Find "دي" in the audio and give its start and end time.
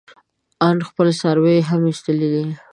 2.33-2.45